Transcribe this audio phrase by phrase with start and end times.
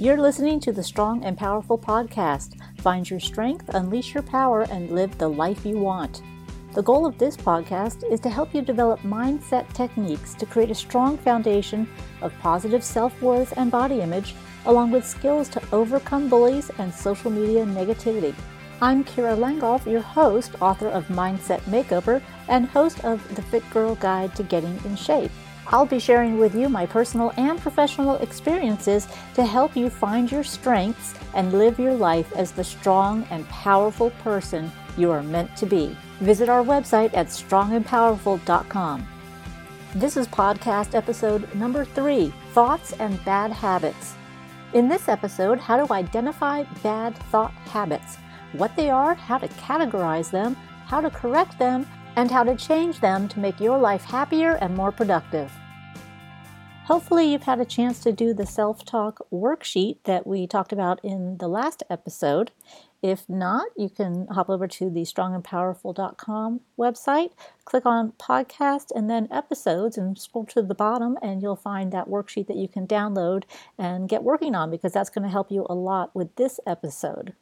[0.00, 2.54] You're listening to the Strong and Powerful podcast.
[2.78, 6.22] Find your strength, unleash your power, and live the life you want.
[6.74, 10.74] The goal of this podcast is to help you develop mindset techniques to create a
[10.74, 11.86] strong foundation
[12.22, 14.34] of positive self worth and body image,
[14.64, 18.34] along with skills to overcome bullies and social media negativity.
[18.80, 23.96] I'm Kira Langolf, your host, author of Mindset Makeover, and host of the Fit Girl
[23.96, 25.30] Guide to Getting in Shape.
[25.72, 30.42] I'll be sharing with you my personal and professional experiences to help you find your
[30.42, 35.66] strengths and live your life as the strong and powerful person you are meant to
[35.66, 35.96] be.
[36.18, 39.06] Visit our website at strongandpowerful.com.
[39.94, 44.14] This is podcast episode number three Thoughts and Bad Habits.
[44.74, 48.16] In this episode, how to identify bad thought habits,
[48.54, 50.56] what they are, how to categorize them,
[50.86, 54.74] how to correct them, and how to change them to make your life happier and
[54.74, 55.52] more productive.
[56.90, 60.98] Hopefully, you've had a chance to do the self talk worksheet that we talked about
[61.04, 62.50] in the last episode.
[63.00, 67.30] If not, you can hop over to the strongandpowerful.com website,
[67.64, 72.08] click on podcast and then episodes, and scroll to the bottom, and you'll find that
[72.08, 73.44] worksheet that you can download
[73.78, 77.34] and get working on because that's going to help you a lot with this episode.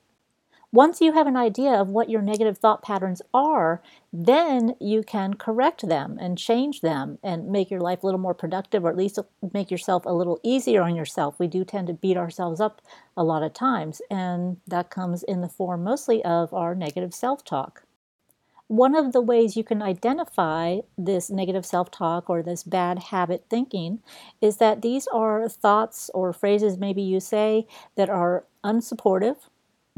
[0.71, 3.81] Once you have an idea of what your negative thought patterns are,
[4.13, 8.35] then you can correct them and change them and make your life a little more
[8.35, 9.19] productive or at least
[9.55, 11.39] make yourself a little easier on yourself.
[11.39, 12.83] We do tend to beat ourselves up
[13.17, 17.43] a lot of times, and that comes in the form mostly of our negative self
[17.45, 17.85] talk.
[18.67, 23.47] One of the ways you can identify this negative self talk or this bad habit
[23.49, 24.01] thinking
[24.43, 29.37] is that these are thoughts or phrases maybe you say that are unsupportive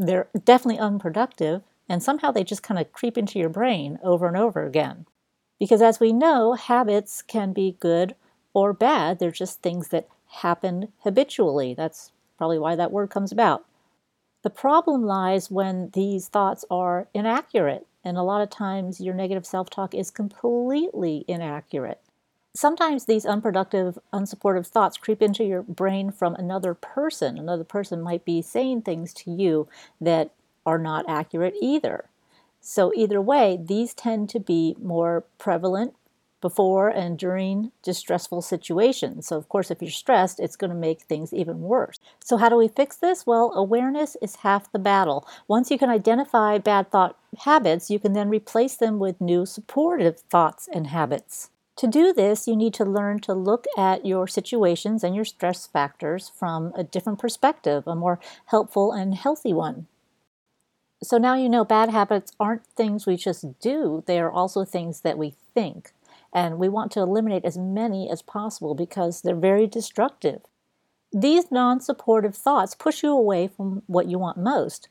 [0.06, 4.36] they're definitely unproductive, and somehow they just kind of creep into your brain over and
[4.36, 5.06] over again.
[5.58, 8.14] Because as we know, habits can be good
[8.54, 11.74] or bad, they're just things that happen habitually.
[11.74, 13.64] That's probably why that word comes about.
[14.42, 19.46] The problem lies when these thoughts are inaccurate, and a lot of times your negative
[19.46, 22.02] self talk is completely inaccurate.
[22.54, 27.38] Sometimes these unproductive, unsupportive thoughts creep into your brain from another person.
[27.38, 29.68] Another person might be saying things to you
[30.00, 30.32] that
[30.66, 32.06] are not accurate either.
[32.60, 35.94] So, either way, these tend to be more prevalent
[36.40, 39.28] before and during distressful situations.
[39.28, 42.00] So, of course, if you're stressed, it's going to make things even worse.
[42.22, 43.26] So, how do we fix this?
[43.26, 45.26] Well, awareness is half the battle.
[45.46, 50.18] Once you can identify bad thought habits, you can then replace them with new supportive
[50.18, 51.50] thoughts and habits.
[51.80, 55.66] To do this, you need to learn to look at your situations and your stress
[55.66, 59.86] factors from a different perspective, a more helpful and healthy one.
[61.02, 65.00] So now you know bad habits aren't things we just do, they are also things
[65.00, 65.92] that we think.
[66.34, 70.42] And we want to eliminate as many as possible because they're very destructive.
[71.14, 74.86] These non supportive thoughts push you away from what you want most.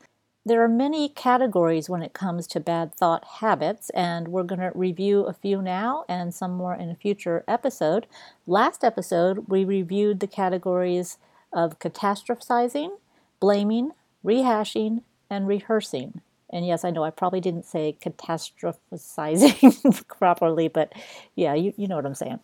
[0.50, 4.72] There are many categories when it comes to bad thought habits, and we're going to
[4.74, 8.08] review a few now and some more in a future episode.
[8.48, 11.18] Last episode, we reviewed the categories
[11.52, 12.98] of catastrophizing,
[13.38, 13.92] blaming,
[14.24, 16.20] rehashing, and rehearsing.
[16.52, 20.92] And yes, I know I probably didn't say catastrophizing properly, but
[21.36, 22.40] yeah, you, you know what I'm saying.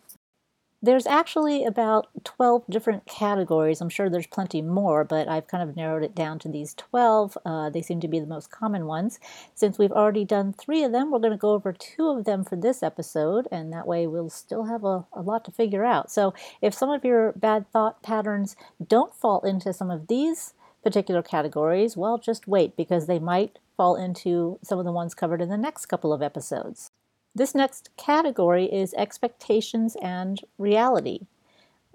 [0.82, 3.80] There's actually about 12 different categories.
[3.80, 7.38] I'm sure there's plenty more, but I've kind of narrowed it down to these 12.
[7.46, 9.18] Uh, they seem to be the most common ones.
[9.54, 12.44] Since we've already done three of them, we're going to go over two of them
[12.44, 16.10] for this episode, and that way we'll still have a, a lot to figure out.
[16.10, 18.54] So if some of your bad thought patterns
[18.86, 20.52] don't fall into some of these
[20.84, 25.40] particular categories, well, just wait because they might fall into some of the ones covered
[25.40, 26.90] in the next couple of episodes.
[27.36, 31.26] This next category is expectations and reality.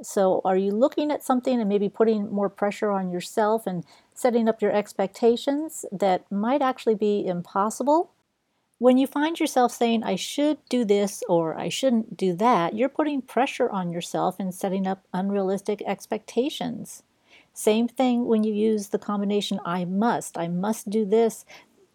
[0.03, 4.47] So, are you looking at something and maybe putting more pressure on yourself and setting
[4.47, 8.11] up your expectations that might actually be impossible?
[8.77, 12.87] When you find yourself saying, I should do this or I shouldn't do that, you're
[12.87, 17.01] putting pressure on yourself and setting up unrealistic expectations.
[17.51, 21.45] Same thing when you use the combination I must, I must do this,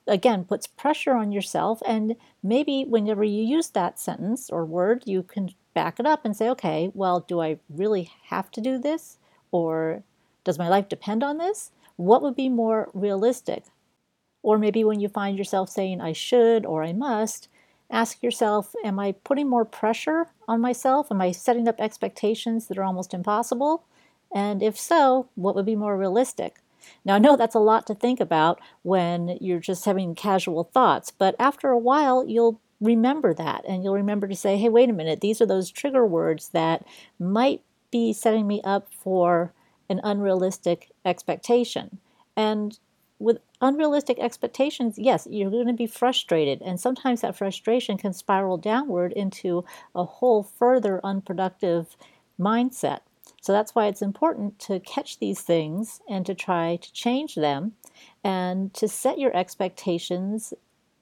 [0.07, 5.23] again puts pressure on yourself and maybe whenever you use that sentence or word you
[5.23, 9.19] can back it up and say okay well do i really have to do this?
[9.53, 10.03] Or
[10.45, 11.71] does my life depend on this?
[11.97, 13.65] What would be more realistic?
[14.43, 17.49] Or maybe when you find yourself saying i should or i must
[17.91, 21.09] ask yourself am i putting more pressure on myself?
[21.11, 23.85] Am i setting up expectations that are almost impossible?
[24.35, 26.61] And if so what would be more realistic
[27.05, 31.11] now, I know that's a lot to think about when you're just having casual thoughts,
[31.11, 34.93] but after a while, you'll remember that and you'll remember to say, hey, wait a
[34.93, 36.85] minute, these are those trigger words that
[37.19, 39.53] might be setting me up for
[39.89, 41.99] an unrealistic expectation.
[42.37, 42.79] And
[43.19, 46.61] with unrealistic expectations, yes, you're going to be frustrated.
[46.61, 51.97] And sometimes that frustration can spiral downward into a whole further unproductive
[52.39, 53.01] mindset.
[53.47, 57.75] So that's why it's important to catch these things and to try to change them
[58.25, 60.53] and to set your expectations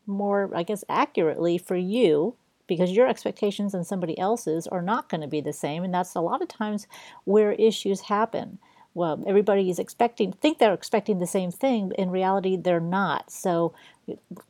[0.07, 2.35] more, I guess, accurately for you
[2.67, 5.85] because your expectations and somebody else's are not going to be the same.
[5.85, 6.87] And that's a lot of times
[7.25, 8.59] where issues happen.
[8.93, 11.93] Well, everybody is expecting, think they're expecting the same thing.
[11.97, 13.31] In reality, they're not.
[13.31, 13.73] So,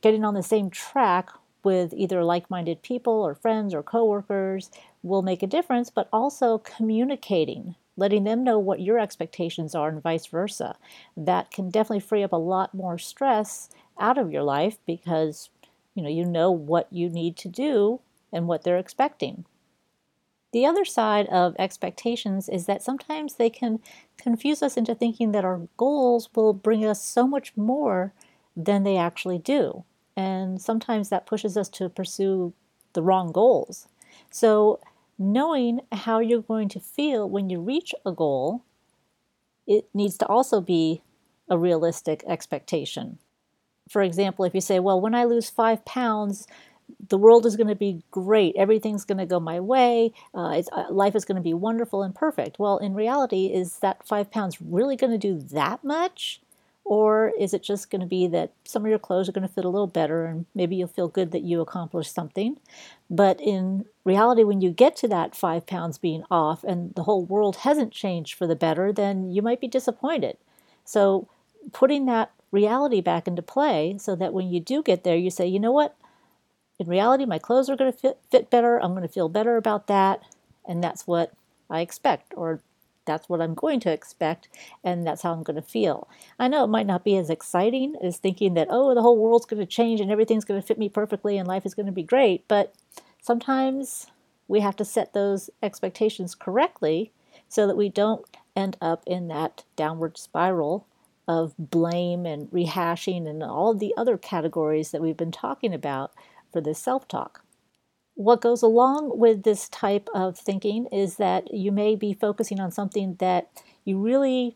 [0.00, 1.30] getting on the same track
[1.62, 4.72] with either like minded people or friends or coworkers
[5.04, 10.02] will make a difference, but also communicating, letting them know what your expectations are and
[10.02, 10.76] vice versa.
[11.16, 15.50] That can definitely free up a lot more stress out of your life because
[15.94, 18.00] you know you know what you need to do
[18.32, 19.44] and what they're expecting.
[20.52, 23.80] The other side of expectations is that sometimes they can
[24.16, 28.12] confuse us into thinking that our goals will bring us so much more
[28.56, 29.82] than they actually do.
[30.16, 32.52] And sometimes that pushes us to pursue
[32.92, 33.88] the wrong goals.
[34.30, 34.78] So,
[35.18, 38.64] knowing how you're going to feel when you reach a goal,
[39.66, 41.02] it needs to also be
[41.48, 43.18] a realistic expectation
[43.88, 46.46] for example, if you say, well, when I lose five pounds,
[47.08, 48.54] the world is going to be great.
[48.56, 50.12] Everything's going to go my way.
[50.34, 52.58] Uh, uh, life is going to be wonderful and perfect.
[52.58, 56.40] Well, in reality, is that five pounds really going to do that much?
[56.84, 59.52] Or is it just going to be that some of your clothes are going to
[59.52, 62.58] fit a little better and maybe you'll feel good that you accomplished something?
[63.08, 67.24] But in reality, when you get to that five pounds being off and the whole
[67.24, 70.36] world hasn't changed for the better, then you might be disappointed.
[70.84, 71.28] So,
[71.72, 75.46] putting that reality back into play so that when you do get there, you say,
[75.46, 75.96] you know what?
[76.78, 78.78] In reality, my clothes are going to fit, fit better.
[78.78, 80.22] I'm going to feel better about that.
[80.66, 81.32] And that's what
[81.70, 82.60] I expect, or
[83.04, 84.48] that's what I'm going to expect,
[84.82, 86.08] and that's how I'm going to feel.
[86.38, 89.46] I know it might not be as exciting as thinking that, oh, the whole world's
[89.46, 91.92] going to change and everything's going to fit me perfectly and life is going to
[91.92, 92.74] be great, but
[93.20, 94.06] sometimes
[94.48, 97.12] we have to set those expectations correctly
[97.48, 98.24] so that we don't
[98.56, 100.86] end up in that downward spiral
[101.26, 106.12] of blame and rehashing and all the other categories that we've been talking about
[106.52, 107.43] for this self talk.
[108.14, 112.70] What goes along with this type of thinking is that you may be focusing on
[112.70, 113.50] something that
[113.84, 114.54] you really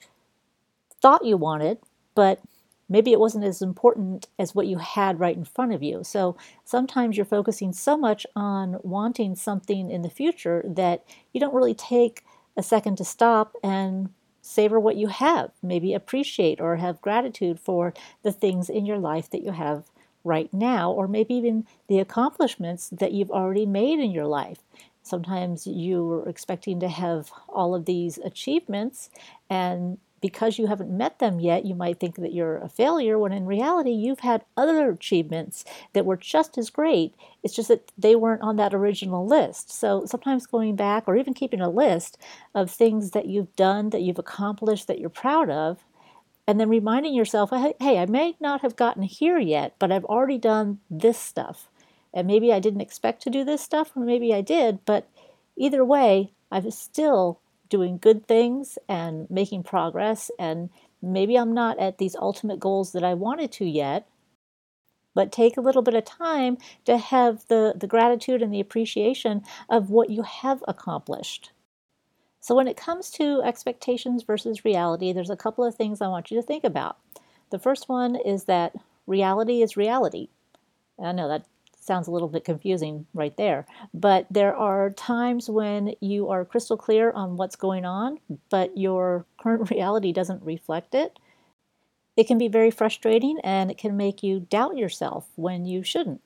[1.02, 1.78] thought you wanted,
[2.14, 2.40] but
[2.88, 6.02] maybe it wasn't as important as what you had right in front of you.
[6.04, 11.54] So sometimes you're focusing so much on wanting something in the future that you don't
[11.54, 12.24] really take
[12.56, 17.92] a second to stop and savor what you have, maybe appreciate or have gratitude for
[18.22, 19.84] the things in your life that you have
[20.28, 24.58] right now, or maybe even the accomplishments that you've already made in your life.
[25.02, 29.10] Sometimes you were expecting to have all of these achievements,
[29.48, 33.32] and because you haven't met them yet, you might think that you're a failure when
[33.32, 37.14] in reality you've had other achievements that were just as great.
[37.42, 39.70] It's just that they weren't on that original list.
[39.70, 42.18] So sometimes going back or even keeping a list
[42.54, 45.84] of things that you've done, that you've accomplished, that you're proud of,
[46.48, 50.38] and then reminding yourself, hey, I may not have gotten here yet, but I've already
[50.38, 51.68] done this stuff.
[52.14, 55.10] And maybe I didn't expect to do this stuff, or maybe I did, but
[55.58, 60.30] either way, I've still doing good things and making progress.
[60.38, 60.70] And
[61.02, 64.08] maybe I'm not at these ultimate goals that I wanted to yet,
[65.14, 69.42] but take a little bit of time to have the, the gratitude and the appreciation
[69.68, 71.52] of what you have accomplished.
[72.40, 76.30] So, when it comes to expectations versus reality, there's a couple of things I want
[76.30, 76.98] you to think about.
[77.50, 78.74] The first one is that
[79.06, 80.28] reality is reality.
[80.98, 81.46] And I know that
[81.88, 83.66] sounds a little bit confusing right there.
[83.92, 88.18] But there are times when you are crystal clear on what's going on,
[88.50, 91.18] but your current reality doesn't reflect it.
[92.16, 96.20] It can be very frustrating and it can make you doubt yourself when you shouldn't.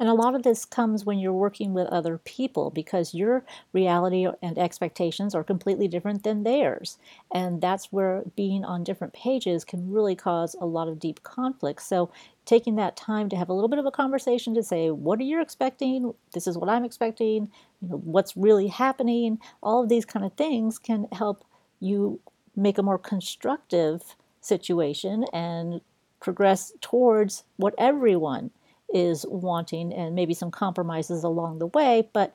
[0.00, 4.26] And a lot of this comes when you're working with other people because your reality
[4.40, 6.98] and expectations are completely different than theirs.
[7.32, 11.82] And that's where being on different pages can really cause a lot of deep conflict.
[11.82, 12.10] So,
[12.44, 15.24] taking that time to have a little bit of a conversation to say, what are
[15.24, 16.14] you expecting?
[16.32, 17.50] This is what I'm expecting.
[17.82, 19.38] You know, what's really happening?
[19.62, 21.44] All of these kind of things can help
[21.78, 22.20] you
[22.56, 25.82] make a more constructive situation and
[26.20, 28.50] progress towards what everyone
[28.92, 32.08] is wanting and maybe some compromises along the way.
[32.12, 32.32] But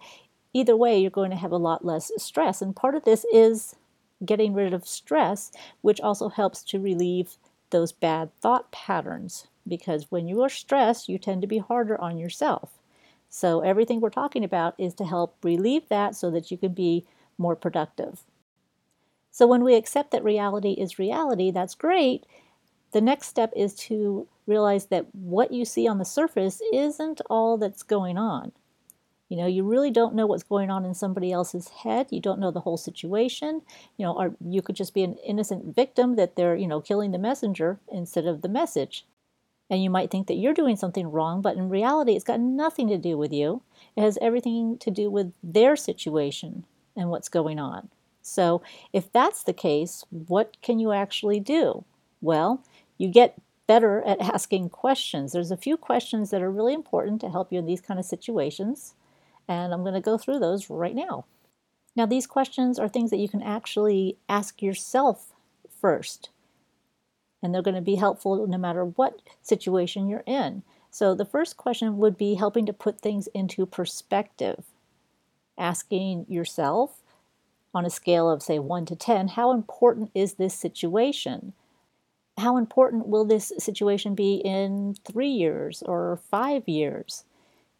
[0.53, 2.61] either way, you're going to have a lot less stress.
[2.61, 3.75] And part of this is
[4.25, 7.37] getting rid of stress, which also helps to relieve
[7.71, 9.47] those bad thought patterns.
[9.67, 12.79] Because when you are stressed, you tend to be harder on yourself.
[13.29, 17.05] So, everything we're talking about is to help relieve that so that you can be
[17.37, 18.23] more productive.
[19.33, 22.23] So when we accept that reality is reality, that's great.
[22.91, 27.57] The next step is to realize that what you see on the surface isn't all
[27.57, 28.51] that's going on.
[29.29, 32.07] You know, you really don't know what's going on in somebody else's head.
[32.11, 33.61] You don't know the whole situation.
[33.97, 37.11] You know, or you could just be an innocent victim that they're, you know, killing
[37.11, 39.05] the messenger instead of the message.
[39.69, 42.87] And you might think that you're doing something wrong, but in reality, it's got nothing
[42.89, 43.63] to do with you.
[43.95, 47.89] It has everything to do with their situation and what's going on.
[48.21, 51.85] So, if that's the case, what can you actually do?
[52.21, 52.63] Well,
[52.97, 53.35] you get
[53.67, 55.31] better at asking questions.
[55.31, 58.05] There's a few questions that are really important to help you in these kind of
[58.05, 58.93] situations,
[59.47, 61.25] and I'm going to go through those right now.
[61.95, 65.33] Now, these questions are things that you can actually ask yourself
[65.79, 66.29] first,
[67.41, 70.63] and they're going to be helpful no matter what situation you're in.
[70.89, 74.65] So, the first question would be helping to put things into perspective,
[75.57, 76.99] asking yourself
[77.73, 81.53] on a scale of, say, 1 to 10, how important is this situation?
[82.37, 87.25] How important will this situation be in three years or five years?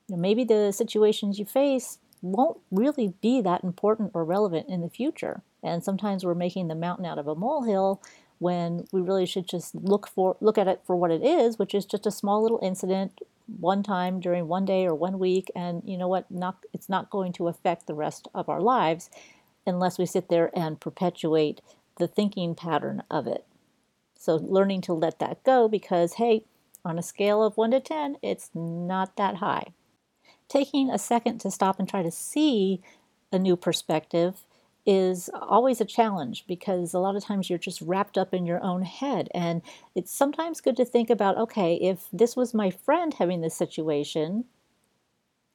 [0.08, 4.82] You know, maybe the situations you face won't really be that important or relevant in
[4.82, 5.42] the future.
[5.62, 8.02] And sometimes we're making the mountain out of a molehill
[8.40, 11.74] when we really should just look for look at it for what it is, which
[11.74, 13.20] is just a small little incident
[13.60, 17.10] one time during one day or one week and you know what not it's not
[17.10, 19.10] going to affect the rest of our lives
[19.68, 21.62] unless we sit there and perpetuate
[21.98, 23.46] the thinking pattern of it.
[24.24, 26.46] So learning to let that go because, hey,
[26.86, 29.74] on a scale of 1 to 10, it's not that high.
[30.48, 32.82] Taking a second to stop and try to see
[33.34, 34.46] a new perspective
[34.86, 38.64] is always a challenge because a lot of times you're just wrapped up in your
[38.64, 39.28] own head.
[39.34, 39.62] And
[39.94, 44.46] it's sometimes good to think about okay, if this was my friend having this situation,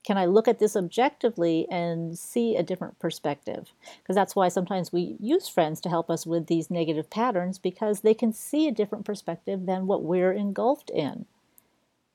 [0.08, 3.74] can I look at this objectively and see a different perspective?
[3.98, 8.00] Because that's why sometimes we use friends to help us with these negative patterns because
[8.00, 11.26] they can see a different perspective than what we're engulfed in.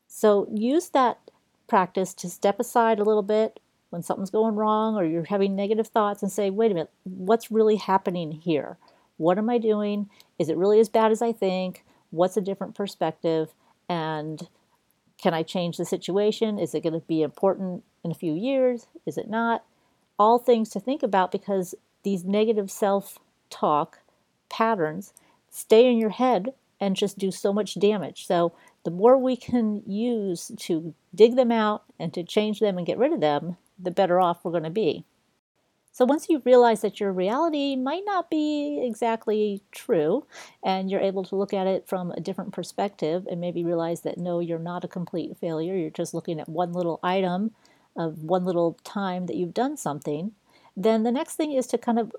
[0.08, 1.20] So use that
[1.68, 3.60] practice to step aside a little bit
[3.92, 7.52] when something's going wrong or you're having negative thoughts and say, wait a minute, what's
[7.52, 8.80] really happening here?
[9.18, 10.10] What am I doing?
[10.40, 11.86] Is it really as bad as I think?
[12.10, 13.54] What's a different perspective?
[13.88, 14.50] And
[15.24, 16.60] can I change the situation?
[16.60, 18.88] Is it going to be important in a few years?
[19.06, 19.64] Is it not?
[20.20, 24.00] All things to think about because these negative self talk
[24.50, 25.14] patterns
[25.50, 28.28] stay in your head and just do so much damage.
[28.28, 28.52] So,
[28.84, 32.98] the more we can use to dig them out and to change them and get
[32.98, 35.06] rid of them, the better off we're going to be.
[35.94, 40.26] So once you realize that your reality might not be exactly true,
[40.64, 44.18] and you're able to look at it from a different perspective and maybe realize that
[44.18, 47.52] no, you're not a complete failure, you're just looking at one little item
[47.96, 50.32] of one little time that you've done something,
[50.76, 52.12] then the next thing is to kind of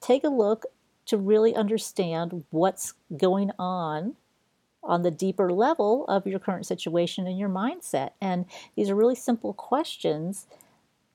[0.00, 0.64] take a look
[1.06, 4.14] to really understand what's going on
[4.84, 8.10] on the deeper level of your current situation and your mindset.
[8.20, 8.44] And
[8.76, 10.46] these are really simple questions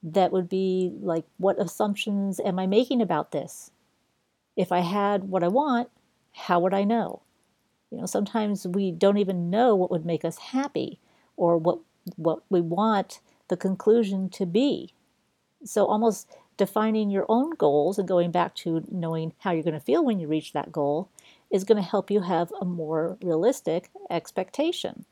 [0.04, 3.72] that would be like, what assumptions am I making about this?
[4.56, 5.90] If I had what I want,
[6.34, 7.22] how would I know?
[7.92, 11.00] You know, sometimes we don't even know what would make us happy
[11.36, 11.80] or what
[12.16, 14.94] what we want the conclusion to be.
[15.64, 16.28] So almost
[16.58, 20.20] defining your own goals and going back to knowing how you're going to feel when
[20.20, 21.10] you reach that goal
[21.52, 25.06] is going to help you have a more realistic expectation.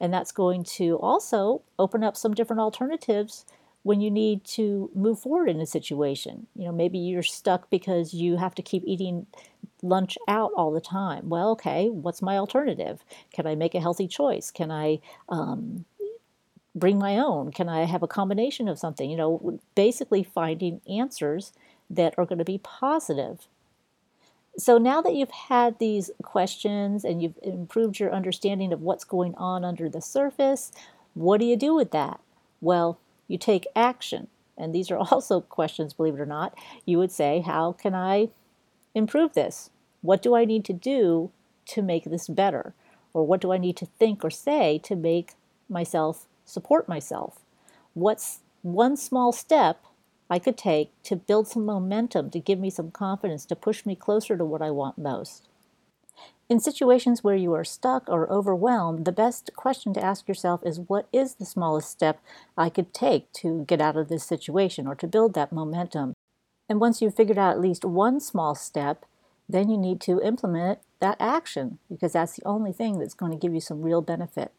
[0.00, 3.44] And that's going to also open up some different alternatives
[3.84, 6.46] when you need to move forward in a situation.
[6.56, 9.26] You know, maybe you're stuck because you have to keep eating
[9.82, 11.28] lunch out all the time.
[11.28, 13.04] Well, okay, what's my alternative?
[13.32, 14.50] Can I make a healthy choice?
[14.50, 15.84] Can I um,
[16.74, 17.52] bring my own?
[17.52, 19.10] Can I have a combination of something?
[19.10, 21.52] You know, basically finding answers
[21.90, 23.46] that are going to be positive.
[24.56, 29.34] So now that you've had these questions and you've improved your understanding of what's going
[29.34, 30.72] on under the surface,
[31.12, 32.20] what do you do with that?
[32.62, 34.28] Well, you take action.
[34.56, 36.56] And these are also questions, believe it or not.
[36.84, 38.28] You would say, How can I
[38.94, 39.70] improve this?
[40.02, 41.30] What do I need to do
[41.66, 42.74] to make this better?
[43.12, 45.34] Or what do I need to think or say to make
[45.68, 47.40] myself support myself?
[47.94, 49.84] What's one small step
[50.28, 53.94] I could take to build some momentum, to give me some confidence, to push me
[53.94, 55.48] closer to what I want most?
[56.54, 60.78] In situations where you are stuck or overwhelmed, the best question to ask yourself is
[60.78, 62.20] what is the smallest step
[62.56, 66.14] I could take to get out of this situation or to build that momentum?
[66.68, 69.04] And once you've figured out at least one small step,
[69.48, 73.38] then you need to implement that action because that's the only thing that's going to
[73.38, 74.52] give you some real benefit.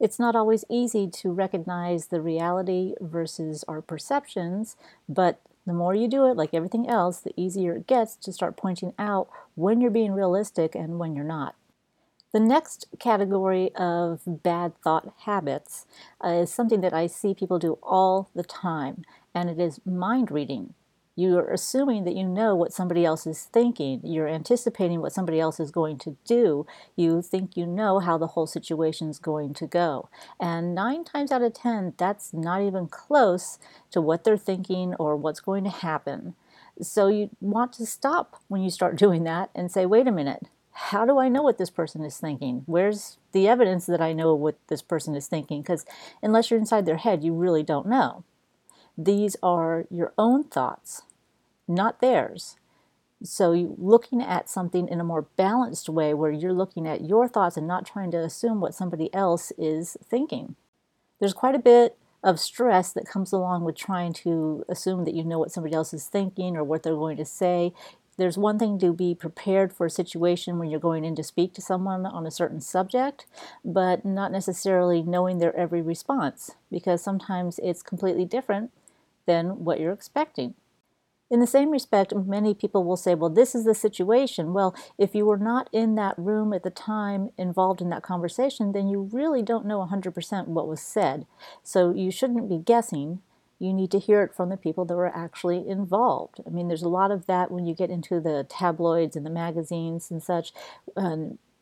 [0.00, 6.08] It's not always easy to recognize the reality versus our perceptions, but The more you
[6.08, 9.90] do it, like everything else, the easier it gets to start pointing out when you're
[9.90, 11.54] being realistic and when you're not.
[12.32, 15.86] The next category of bad thought habits
[16.24, 19.04] uh, is something that I see people do all the time,
[19.34, 20.74] and it is mind reading.
[21.14, 24.00] You're assuming that you know what somebody else is thinking.
[24.02, 26.66] You're anticipating what somebody else is going to do.
[26.96, 30.08] You think you know how the whole situation is going to go.
[30.40, 33.58] And nine times out of ten, that's not even close
[33.90, 36.34] to what they're thinking or what's going to happen.
[36.80, 40.46] So you want to stop when you start doing that and say, wait a minute,
[40.72, 42.62] how do I know what this person is thinking?
[42.64, 45.60] Where's the evidence that I know what this person is thinking?
[45.60, 45.84] Because
[46.22, 48.24] unless you're inside their head, you really don't know.
[48.96, 51.02] These are your own thoughts,
[51.66, 52.56] not theirs.
[53.24, 57.56] So, looking at something in a more balanced way where you're looking at your thoughts
[57.56, 60.56] and not trying to assume what somebody else is thinking.
[61.20, 65.24] There's quite a bit of stress that comes along with trying to assume that you
[65.24, 67.72] know what somebody else is thinking or what they're going to say.
[68.18, 71.54] There's one thing to be prepared for a situation when you're going in to speak
[71.54, 73.26] to someone on a certain subject,
[73.64, 78.70] but not necessarily knowing their every response because sometimes it's completely different
[79.26, 80.54] than what you're expecting.
[81.30, 84.52] In the same respect, many people will say, well, this is the situation.
[84.52, 88.72] Well, if you were not in that room at the time involved in that conversation,
[88.72, 91.26] then you really don't know 100% what was said.
[91.62, 93.22] So you shouldn't be guessing.
[93.58, 96.40] You need to hear it from the people that were actually involved.
[96.46, 99.30] I mean, there's a lot of that when you get into the tabloids and the
[99.30, 100.52] magazines and such.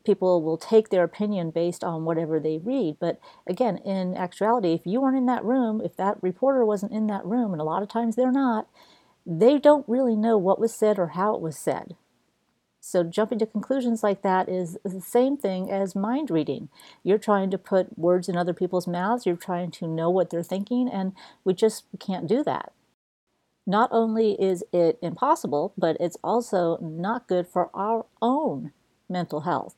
[0.03, 2.97] People will take their opinion based on whatever they read.
[2.99, 7.07] But again, in actuality, if you weren't in that room, if that reporter wasn't in
[7.07, 8.67] that room, and a lot of times they're not,
[9.25, 11.95] they don't really know what was said or how it was said.
[12.83, 16.69] So, jumping to conclusions like that is the same thing as mind reading.
[17.03, 20.41] You're trying to put words in other people's mouths, you're trying to know what they're
[20.41, 22.73] thinking, and we just can't do that.
[23.67, 28.71] Not only is it impossible, but it's also not good for our own
[29.07, 29.75] mental health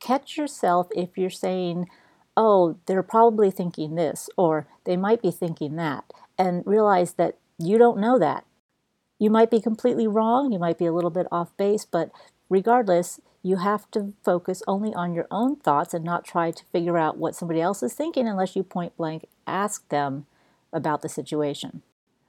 [0.00, 1.88] catch yourself if you're saying,
[2.36, 6.04] oh, they're probably thinking this, or they might be thinking that,
[6.38, 8.44] and realize that you don't know that.
[9.18, 12.10] You might be completely wrong, you might be a little bit off base, but
[12.48, 16.98] regardless, you have to focus only on your own thoughts and not try to figure
[16.98, 20.26] out what somebody else is thinking unless you point blank ask them
[20.72, 21.82] about the situation.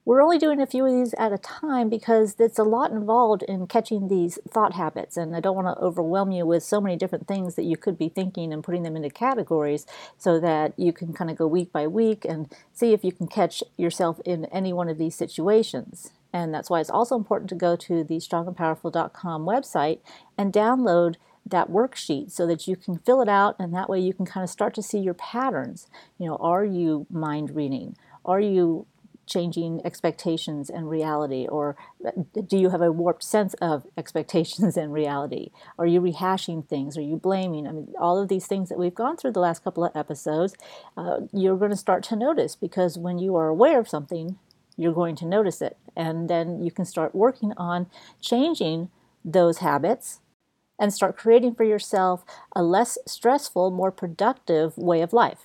[0.10, 3.44] We're only doing a few of these at a time because it's a lot involved
[3.44, 6.96] in catching these thought habits, and I don't want to overwhelm you with so many
[6.96, 9.86] different things that you could be thinking and putting them into categories
[10.18, 13.28] so that you can kind of go week by week and see if you can
[13.28, 16.10] catch yourself in any one of these situations.
[16.34, 20.00] And that's why it's also important to go to the strongandpowerful.com website
[20.40, 24.16] and download that worksheet so that you can fill it out and that way you
[24.16, 25.86] can kind of start to see your patterns.
[26.18, 27.96] You know, are you mind reading?
[28.26, 28.88] Are you
[29.30, 31.48] changing expectations and reality?
[31.48, 32.12] Or uh,
[32.46, 35.52] do you have a warped sense of expectations and reality?
[35.78, 36.98] Are you rehashing things?
[36.98, 37.68] Are you blaming?
[37.68, 40.56] I mean, all of these things that we've gone through the last couple of episodes,
[40.98, 44.38] uh, you're going to start to notice because when you are aware of something,
[44.76, 45.78] you're going to notice it.
[45.96, 47.88] And then you can start working on
[48.22, 48.90] changing
[49.24, 50.22] those habits
[50.80, 52.24] and start creating for yourself
[52.56, 55.44] a less stressful, more productive way of life.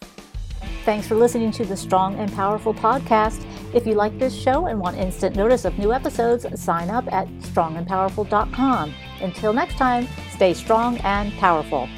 [0.85, 3.47] Thanks for listening to the Strong and Powerful podcast.
[3.73, 7.27] If you like this show and want instant notice of new episodes, sign up at
[7.38, 8.94] strongandpowerful.com.
[9.23, 11.88] Until next time, stay strong and powerful.